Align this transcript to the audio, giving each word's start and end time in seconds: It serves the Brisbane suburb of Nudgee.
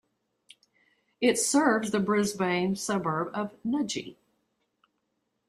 It 1.21 1.37
serves 1.37 1.91
the 1.91 1.99
Brisbane 1.99 2.75
suburb 2.75 3.29
of 3.35 3.53
Nudgee. 3.63 4.17